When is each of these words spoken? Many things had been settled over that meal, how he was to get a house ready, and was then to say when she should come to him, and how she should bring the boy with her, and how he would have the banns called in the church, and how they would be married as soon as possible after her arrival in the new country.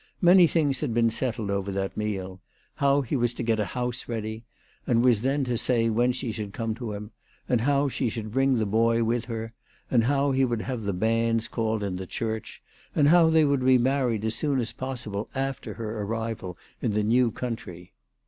Many 0.19 0.47
things 0.47 0.79
had 0.79 0.95
been 0.95 1.11
settled 1.11 1.51
over 1.51 1.71
that 1.73 1.95
meal, 1.95 2.41
how 2.77 3.01
he 3.01 3.15
was 3.15 3.35
to 3.35 3.43
get 3.43 3.59
a 3.59 3.65
house 3.77 4.07
ready, 4.07 4.45
and 4.87 5.03
was 5.05 5.21
then 5.21 5.43
to 5.43 5.59
say 5.59 5.91
when 5.91 6.11
she 6.11 6.31
should 6.31 6.53
come 6.53 6.73
to 6.73 6.93
him, 6.93 7.11
and 7.47 7.61
how 7.61 7.87
she 7.87 8.09
should 8.09 8.31
bring 8.31 8.55
the 8.55 8.65
boy 8.65 9.03
with 9.03 9.25
her, 9.25 9.53
and 9.91 10.05
how 10.05 10.31
he 10.31 10.43
would 10.43 10.63
have 10.63 10.85
the 10.85 10.91
banns 10.93 11.47
called 11.47 11.83
in 11.83 11.97
the 11.97 12.07
church, 12.07 12.63
and 12.95 13.09
how 13.09 13.29
they 13.29 13.45
would 13.45 13.63
be 13.63 13.77
married 13.77 14.25
as 14.25 14.33
soon 14.33 14.59
as 14.59 14.71
possible 14.71 15.29
after 15.35 15.75
her 15.75 16.01
arrival 16.01 16.57
in 16.81 16.93
the 16.93 17.03
new 17.03 17.29
country. 17.29 17.93